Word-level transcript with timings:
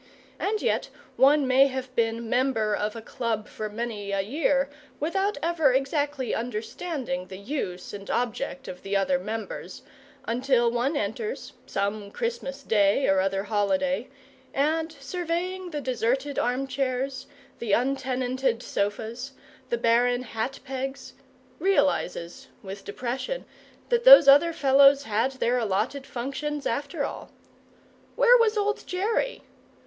And 0.39 0.63
yet 0.63 0.89
one 1.15 1.45
may 1.47 1.67
have 1.67 1.95
been 1.95 2.27
member 2.27 2.75
of 2.75 2.95
a 2.95 3.03
Club 3.03 3.47
for 3.47 3.69
many 3.69 4.11
a 4.11 4.21
year 4.21 4.67
without 4.99 5.37
ever 5.43 5.73
exactly 5.73 6.33
understanding 6.33 7.27
the 7.27 7.37
use 7.37 7.93
and 7.93 8.09
object 8.09 8.67
of 8.67 8.81
the 8.81 8.97
other 8.97 9.19
members, 9.19 9.83
until 10.25 10.71
one 10.71 10.97
enters, 10.97 11.53
some 11.67 12.09
Christmas 12.09 12.63
day 12.63 13.07
or 13.07 13.19
other 13.19 13.43
holiday, 13.43 14.09
and, 14.55 14.91
surveying 14.99 15.69
the 15.69 15.81
deserted 15.81 16.39
armchairs, 16.39 17.27
the 17.59 17.71
untenanted 17.73 18.63
sofas, 18.63 19.33
the 19.69 19.77
barren 19.77 20.23
hat 20.23 20.59
pegs, 20.65 21.13
realizes, 21.59 22.47
with 22.63 22.83
depression, 22.85 23.45
that 23.89 24.03
those 24.03 24.27
other 24.27 24.51
fellows 24.51 25.03
had 25.03 25.33
their 25.33 25.59
allotted 25.59 26.07
functions, 26.07 26.65
after 26.65 27.05
all. 27.05 27.29
Where 28.15 28.35
was 28.39 28.57
old 28.57 28.87
Jerry? 28.87 29.43